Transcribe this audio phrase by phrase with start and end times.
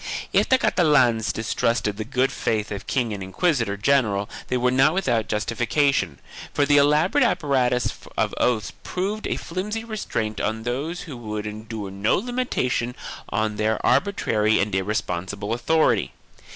[0.33, 4.71] 2 If the Catalans distrusted the good faith of king and inquisitor general they were
[4.71, 6.17] not without justification,
[6.55, 11.91] for the elaborate apparatus of oaths proved a flimsy restraint on those who would endure
[11.91, 12.95] no limitation
[13.29, 16.11] on their arbitrary and irresponsible author ity.